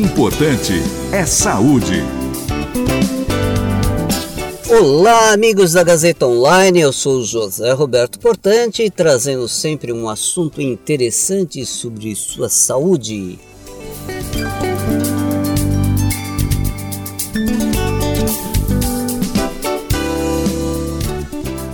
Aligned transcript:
importante 0.00 0.72
é 1.12 1.26
saúde. 1.26 2.02
Olá, 4.70 5.32
amigos 5.32 5.74
da 5.74 5.84
Gazeta 5.84 6.26
Online. 6.26 6.80
Eu 6.80 6.92
sou 6.92 7.22
José 7.22 7.70
Roberto 7.72 8.18
Portante, 8.18 8.88
trazendo 8.88 9.46
sempre 9.46 9.92
um 9.92 10.08
assunto 10.08 10.62
interessante 10.62 11.66
sobre 11.66 12.14
sua 12.14 12.48
saúde. 12.48 13.38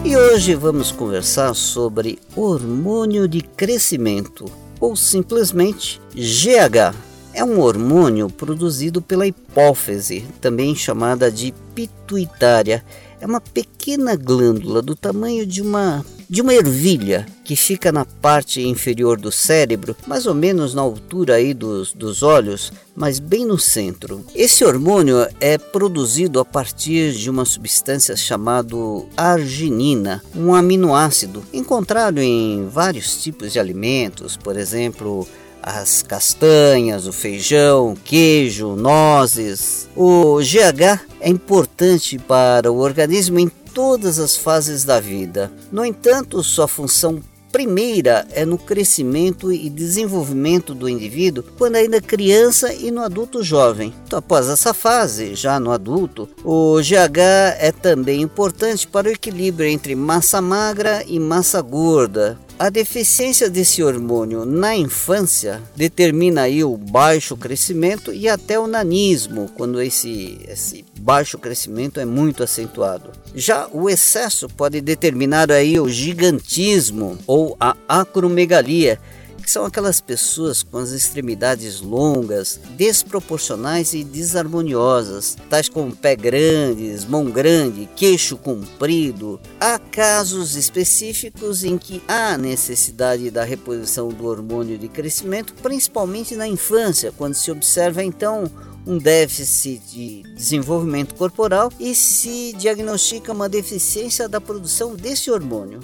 E 0.04 0.16
hoje 0.16 0.54
vamos 0.56 0.90
conversar 0.90 1.54
sobre 1.54 2.18
hormônio 2.34 3.28
de 3.28 3.40
crescimento, 3.40 4.46
ou 4.80 4.96
simplesmente 4.96 6.00
GH. 6.12 7.05
É 7.36 7.44
um 7.44 7.60
hormônio 7.60 8.30
produzido 8.30 9.02
pela 9.02 9.26
hipófise, 9.26 10.24
também 10.40 10.74
chamada 10.74 11.30
de 11.30 11.52
pituitária. 11.74 12.82
É 13.20 13.26
uma 13.26 13.42
pequena 13.42 14.16
glândula 14.16 14.80
do 14.80 14.96
tamanho 14.96 15.44
de 15.46 15.60
uma 15.60 16.02
de 16.28 16.40
uma 16.42 16.54
ervilha 16.54 17.24
que 17.44 17.54
fica 17.54 17.92
na 17.92 18.04
parte 18.04 18.60
inferior 18.66 19.20
do 19.20 19.30
cérebro, 19.30 19.94
mais 20.08 20.26
ou 20.26 20.34
menos 20.34 20.74
na 20.74 20.82
altura 20.82 21.34
aí 21.34 21.54
dos, 21.54 21.92
dos 21.92 22.22
olhos, 22.22 22.72
mas 22.96 23.20
bem 23.20 23.44
no 23.44 23.58
centro. 23.58 24.24
Esse 24.34 24.64
hormônio 24.64 25.28
é 25.38 25.56
produzido 25.56 26.40
a 26.40 26.44
partir 26.44 27.12
de 27.12 27.30
uma 27.30 27.44
substância 27.44 28.16
chamada 28.16 28.74
arginina, 29.16 30.20
um 30.34 30.52
aminoácido 30.52 31.44
encontrado 31.52 32.18
em 32.18 32.66
vários 32.66 33.22
tipos 33.22 33.52
de 33.52 33.60
alimentos, 33.60 34.36
por 34.36 34.56
exemplo, 34.56 35.28
as 35.66 36.00
castanhas, 36.00 37.08
o 37.08 37.12
feijão, 37.12 37.96
queijo, 38.04 38.76
nozes. 38.76 39.88
O 39.96 40.38
GH 40.38 41.04
é 41.20 41.28
importante 41.28 42.16
para 42.20 42.70
o 42.70 42.78
organismo 42.78 43.40
em 43.40 43.48
todas 43.48 44.20
as 44.20 44.36
fases 44.36 44.84
da 44.84 45.00
vida. 45.00 45.50
No 45.72 45.84
entanto, 45.84 46.40
sua 46.44 46.68
função 46.68 47.20
primeira 47.50 48.26
é 48.32 48.44
no 48.44 48.58
crescimento 48.58 49.50
e 49.50 49.70
desenvolvimento 49.70 50.74
do 50.74 50.88
indivíduo 50.88 51.42
quando 51.56 51.76
ainda 51.76 52.02
criança 52.02 52.72
e 52.72 52.90
no 52.90 53.00
adulto 53.00 53.42
jovem. 53.42 53.94
Então, 54.06 54.18
após 54.18 54.46
essa 54.48 54.74
fase, 54.74 55.34
já 55.34 55.58
no 55.58 55.72
adulto, 55.72 56.28
o 56.44 56.76
GH 56.82 57.18
é 57.58 57.72
também 57.72 58.20
importante 58.20 58.86
para 58.86 59.08
o 59.08 59.10
equilíbrio 59.10 59.66
entre 59.66 59.94
massa 59.94 60.40
magra 60.40 61.02
e 61.06 61.18
massa 61.18 61.62
gorda, 61.62 62.38
a 62.58 62.70
deficiência 62.70 63.50
desse 63.50 63.82
hormônio 63.82 64.46
na 64.46 64.74
infância 64.74 65.62
determina 65.76 66.42
aí 66.42 66.64
o 66.64 66.74
baixo 66.74 67.36
crescimento 67.36 68.14
e 68.14 68.30
até 68.30 68.58
o 68.58 68.66
nanismo, 68.66 69.50
quando 69.54 69.80
esse, 69.80 70.38
esse 70.48 70.82
baixo 70.98 71.38
crescimento 71.38 72.00
é 72.00 72.06
muito 72.06 72.42
acentuado. 72.42 73.10
Já 73.34 73.68
o 73.70 73.90
excesso 73.90 74.48
pode 74.48 74.80
determinar 74.80 75.52
aí 75.52 75.78
o 75.78 75.86
gigantismo 75.86 77.18
ou 77.26 77.54
a 77.60 77.76
acromegalia, 77.86 78.98
que 79.46 79.52
são 79.52 79.64
aquelas 79.64 80.00
pessoas 80.00 80.64
com 80.64 80.76
as 80.76 80.90
extremidades 80.90 81.80
longas, 81.80 82.58
desproporcionais 82.70 83.94
e 83.94 84.02
desarmoniosas, 84.02 85.38
tais 85.48 85.68
como 85.68 85.94
pé 85.94 86.16
grandes, 86.16 87.04
mão 87.04 87.26
grande, 87.26 87.88
queixo 87.94 88.36
comprido. 88.36 89.38
Há 89.60 89.78
casos 89.78 90.56
específicos 90.56 91.62
em 91.62 91.78
que 91.78 92.02
há 92.08 92.36
necessidade 92.36 93.30
da 93.30 93.44
reposição 93.44 94.08
do 94.08 94.26
hormônio 94.26 94.76
de 94.76 94.88
crescimento, 94.88 95.54
principalmente 95.62 96.34
na 96.34 96.48
infância, 96.48 97.12
quando 97.16 97.34
se 97.34 97.48
observa 97.48 98.02
então 98.02 98.50
um 98.84 98.98
déficit 98.98 99.78
de 99.78 100.22
desenvolvimento 100.34 101.14
corporal 101.14 101.70
e 101.78 101.94
se 101.94 102.52
diagnostica 102.58 103.32
uma 103.32 103.48
deficiência 103.48 104.28
da 104.28 104.40
produção 104.40 104.96
desse 104.96 105.30
hormônio. 105.30 105.78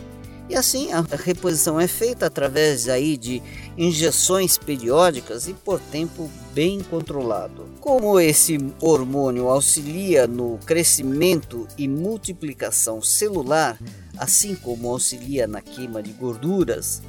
E 0.48 0.56
assim 0.56 0.92
a 0.92 1.00
reposição 1.00 1.80
é 1.80 1.86
feita 1.86 2.26
através 2.26 2.88
aí 2.88 3.16
de 3.16 3.42
injeções 3.78 4.58
periódicas 4.58 5.48
e 5.48 5.54
por 5.54 5.80
tempo 5.80 6.30
bem 6.52 6.80
controlado. 6.82 7.66
Como 7.80 8.20
esse 8.20 8.58
hormônio 8.80 9.48
auxilia 9.48 10.26
no 10.26 10.58
crescimento 10.66 11.66
e 11.78 11.88
multiplicação 11.88 13.00
celular, 13.00 13.78
assim 14.18 14.54
como 14.54 14.90
auxilia 14.90 15.46
na 15.46 15.60
queima 15.60 16.02
de 16.02 16.12
gorduras, 16.12 17.02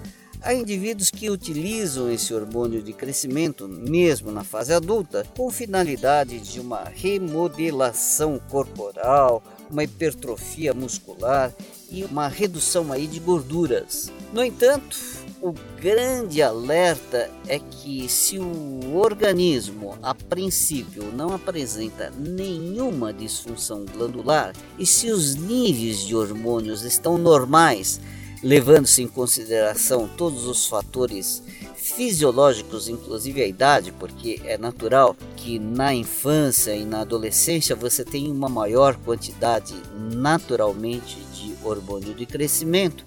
Há 0.46 0.54
indivíduos 0.54 1.10
que 1.10 1.30
utilizam 1.30 2.12
esse 2.12 2.34
hormônio 2.34 2.84
de 2.84 2.92
crescimento, 2.92 3.66
mesmo 3.66 4.30
na 4.30 4.44
fase 4.44 4.74
adulta, 4.74 5.26
com 5.38 5.50
finalidade 5.50 6.38
de 6.42 6.60
uma 6.60 6.84
remodelação 6.84 8.38
corporal, 8.50 9.42
uma 9.72 9.86
hipertrofia 9.86 10.74
muscular 10.74 11.54
e 11.94 12.04
uma 12.04 12.28
redução 12.28 12.92
aí 12.92 13.06
de 13.06 13.20
gorduras. 13.20 14.12
No 14.34 14.44
entanto, 14.44 14.98
o 15.40 15.54
grande 15.80 16.42
alerta 16.42 17.30
é 17.48 17.60
que 17.60 18.10
se 18.10 18.40
o 18.40 18.96
organismo 18.96 19.96
a 20.02 20.16
princípio 20.16 21.12
não 21.16 21.34
apresenta 21.34 22.12
nenhuma 22.18 23.14
disfunção 23.14 23.86
glandular 23.86 24.54
e 24.80 24.86
se 24.86 25.12
os 25.12 25.36
níveis 25.36 26.00
de 26.00 26.16
hormônios 26.16 26.82
estão 26.84 27.18
normais, 27.18 28.00
levando-se 28.42 29.04
em 29.04 29.08
consideração 29.08 30.10
todos 30.18 30.46
os 30.48 30.66
fatores 30.66 31.44
fisiológicos, 31.84 32.88
inclusive 32.88 33.42
a 33.42 33.48
idade, 33.48 33.92
porque 33.92 34.42
é 34.46 34.58
natural 34.58 35.16
que 35.36 35.60
na 35.60 35.94
infância 35.94 36.74
e 36.74 36.86
na 36.86 37.02
adolescência 37.02 37.76
você 37.76 38.06
tenha 38.06 38.32
uma 38.32 38.48
maior 38.48 38.96
quantidade 38.96 39.76
naturalmente 40.16 41.20
de 41.34 41.54
hormônio 41.62 42.14
de 42.14 42.26
crescimento 42.26 43.06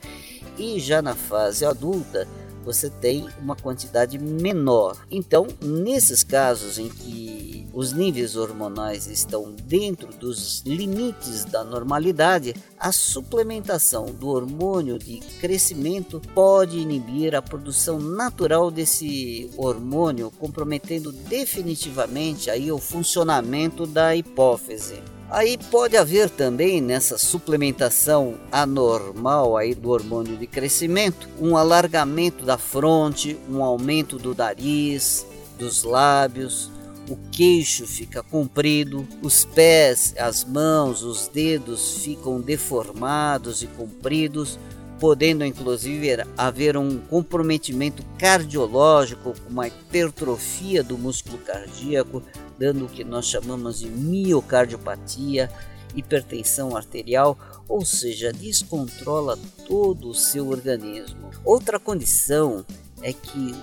e 0.58 0.78
já 0.78 1.00
na 1.00 1.14
fase 1.14 1.64
adulta 1.64 2.28
você 2.64 2.90
tem 2.90 3.26
uma 3.40 3.54
quantidade 3.54 4.18
menor. 4.18 4.96
Então, 5.10 5.46
nesses 5.62 6.24
casos 6.24 6.78
em 6.78 6.88
que 6.88 7.55
os 7.76 7.92
níveis 7.92 8.36
hormonais 8.36 9.06
estão 9.06 9.52
dentro 9.52 10.08
dos 10.08 10.62
limites 10.64 11.44
da 11.44 11.62
normalidade, 11.62 12.54
a 12.80 12.90
suplementação 12.90 14.06
do 14.06 14.28
hormônio 14.28 14.98
de 14.98 15.18
crescimento 15.38 16.18
pode 16.34 16.78
inibir 16.78 17.34
a 17.34 17.42
produção 17.42 18.00
natural 18.00 18.70
desse 18.70 19.50
hormônio, 19.58 20.32
comprometendo 20.38 21.12
definitivamente 21.12 22.48
aí 22.48 22.72
o 22.72 22.78
funcionamento 22.78 23.86
da 23.86 24.16
hipófise. 24.16 25.02
Aí 25.28 25.58
pode 25.70 25.98
haver 25.98 26.30
também 26.30 26.80
nessa 26.80 27.18
suplementação 27.18 28.36
anormal 28.50 29.54
aí 29.54 29.74
do 29.74 29.90
hormônio 29.90 30.38
de 30.38 30.46
crescimento, 30.46 31.28
um 31.38 31.58
alargamento 31.58 32.42
da 32.42 32.56
fronte, 32.56 33.36
um 33.50 33.62
aumento 33.62 34.18
do 34.18 34.34
nariz, 34.34 35.26
dos 35.58 35.82
lábios, 35.82 36.70
o 37.08 37.16
queixo 37.30 37.86
fica 37.86 38.22
comprido, 38.22 39.06
os 39.22 39.44
pés, 39.44 40.14
as 40.18 40.44
mãos, 40.44 41.02
os 41.02 41.28
dedos 41.28 41.98
ficam 42.02 42.40
deformados 42.40 43.62
e 43.62 43.66
compridos, 43.66 44.58
podendo 44.98 45.44
inclusive 45.44 46.08
haver 46.36 46.76
um 46.76 46.98
comprometimento 46.98 48.02
cardiológico, 48.18 49.34
uma 49.48 49.68
hipertrofia 49.68 50.82
do 50.82 50.98
músculo 50.98 51.38
cardíaco, 51.38 52.22
dando 52.58 52.86
o 52.86 52.88
que 52.88 53.04
nós 53.04 53.26
chamamos 53.26 53.80
de 53.80 53.88
miocardiopatia, 53.88 55.50
hipertensão 55.94 56.76
arterial, 56.76 57.38
ou 57.68 57.84
seja, 57.84 58.32
descontrola 58.32 59.38
todo 59.66 60.08
o 60.08 60.14
seu 60.14 60.48
organismo. 60.48 61.30
Outra 61.44 61.78
condição 61.78 62.64
é 63.02 63.12
que, 63.12 63.54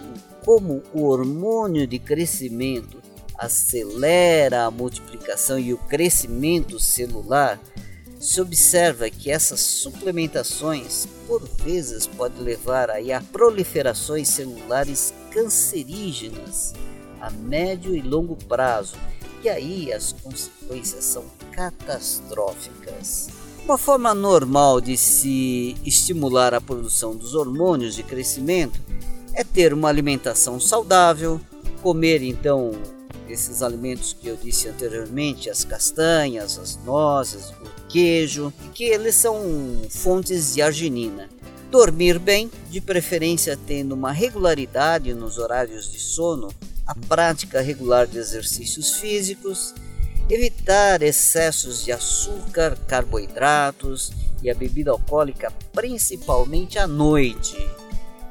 como 0.45 0.81
o 0.93 1.03
hormônio 1.03 1.87
de 1.87 1.99
crescimento 1.99 3.01
acelera 3.37 4.65
a 4.65 4.71
multiplicação 4.71 5.59
e 5.59 5.73
o 5.73 5.77
crescimento 5.77 6.79
celular, 6.79 7.59
se 8.19 8.39
observa 8.39 9.09
que 9.09 9.29
essas 9.29 9.59
suplementações, 9.59 11.07
por 11.27 11.45
vezes, 11.63 12.07
podem 12.07 12.41
levar 12.41 12.89
aí 12.89 13.11
a 13.11 13.19
proliferações 13.19 14.29
celulares 14.29 15.13
cancerígenas 15.29 16.73
a 17.19 17.29
médio 17.29 17.95
e 17.95 18.01
longo 18.01 18.35
prazo, 18.35 18.95
e 19.43 19.49
aí 19.49 19.91
as 19.91 20.11
consequências 20.11 21.03
são 21.05 21.23
catastróficas. 21.51 23.29
Uma 23.63 23.77
forma 23.77 24.13
normal 24.13 24.81
de 24.81 24.97
se 24.97 25.77
estimular 25.85 26.53
a 26.53 26.59
produção 26.59 27.15
dos 27.15 27.33
hormônios 27.33 27.95
de 27.95 28.03
crescimento 28.03 28.79
é 29.33 29.43
ter 29.43 29.73
uma 29.73 29.87
alimentação 29.87 30.59
saudável, 30.59 31.39
comer 31.81 32.21
então 32.21 32.71
esses 33.33 33.61
alimentos 33.61 34.13
que 34.13 34.27
eu 34.27 34.37
disse 34.37 34.69
anteriormente, 34.69 35.49
as 35.49 35.63
castanhas, 35.65 36.57
as 36.57 36.77
nozes, 36.83 37.49
o 37.49 37.87
queijo, 37.89 38.53
que 38.73 38.85
eles 38.85 39.15
são 39.15 39.81
fontes 39.89 40.53
de 40.53 40.61
arginina. 40.61 41.29
Dormir 41.69 42.19
bem, 42.19 42.51
de 42.69 42.79
preferência 42.79 43.57
tendo 43.57 43.93
uma 43.93 44.11
regularidade 44.11 45.13
nos 45.13 45.37
horários 45.37 45.91
de 45.91 45.99
sono, 45.99 46.49
a 46.85 46.93
prática 46.93 47.61
regular 47.61 48.05
de 48.05 48.19
exercícios 48.19 48.95
físicos, 48.95 49.73
evitar 50.29 51.01
excessos 51.01 51.83
de 51.83 51.91
açúcar, 51.91 52.77
carboidratos 52.87 54.11
e 54.43 54.49
a 54.49 54.55
bebida 54.55 54.91
alcoólica, 54.91 55.51
principalmente 55.71 56.77
à 56.77 56.85
noite, 56.85 57.57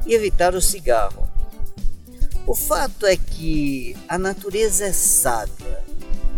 e 0.06 0.14
evitar 0.14 0.54
o 0.54 0.60
cigarro. 0.60 1.28
O 2.44 2.56
fato 2.56 3.06
é 3.06 3.16
que 3.16 3.96
a 4.08 4.18
natureza 4.18 4.86
é 4.86 4.92
sábia 4.92 5.84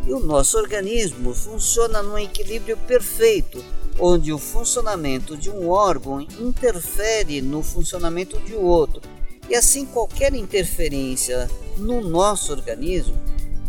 e 0.06 0.12
o 0.12 0.20
nosso 0.20 0.58
organismo 0.58 1.32
funciona 1.32 2.02
num 2.02 2.18
equilíbrio 2.18 2.76
perfeito, 2.76 3.64
onde 3.98 4.30
o 4.30 4.38
funcionamento 4.38 5.34
de 5.34 5.48
um 5.48 5.70
órgão 5.70 6.20
interfere 6.20 7.40
no 7.40 7.62
funcionamento 7.62 8.38
de 8.40 8.54
outro. 8.54 9.00
E 9.48 9.54
assim 9.54 9.86
qualquer 9.86 10.34
interferência 10.34 11.50
no 11.78 12.02
nosso 12.02 12.52
organismo 12.52 13.16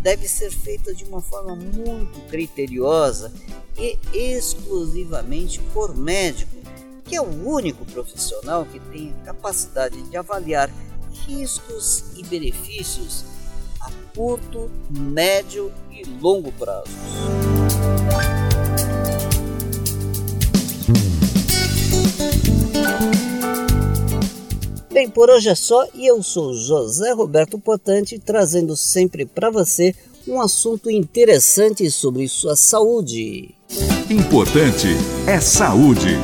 deve 0.01 0.27
ser 0.27 0.51
feita 0.51 0.93
de 0.93 1.05
uma 1.05 1.21
forma 1.21 1.55
muito 1.55 2.19
criteriosa 2.29 3.31
e 3.77 3.97
exclusivamente 4.13 5.59
por 5.73 5.95
médico, 5.95 6.53
que 7.05 7.15
é 7.15 7.21
o 7.21 7.47
único 7.47 7.85
profissional 7.85 8.65
que 8.65 8.79
tem 8.79 9.13
a 9.21 9.25
capacidade 9.27 10.01
de 10.03 10.17
avaliar 10.17 10.69
riscos 11.27 12.03
e 12.15 12.23
benefícios 12.23 13.25
a 13.81 13.91
curto, 14.15 14.69
médio 14.89 15.71
e 15.91 16.03
longo 16.21 16.51
prazo. 16.51 16.89
Bem, 24.91 25.09
por 25.09 25.29
hoje 25.29 25.49
é 25.49 25.55
só 25.55 25.85
e 25.93 26.05
eu 26.05 26.23
sou 26.23 26.53
José 26.53 27.11
Roberto 27.11 27.59
Potante 27.59 28.17
trazendo 28.17 28.75
sempre 28.77 29.25
para 29.25 29.49
você 29.49 29.93
um 30.27 30.41
assunto 30.41 30.89
interessante 30.89 31.91
sobre 31.91 32.27
sua 32.27 32.55
saúde. 32.55 33.53
Importante 34.09 34.87
é 35.27 35.39
saúde. 35.39 36.17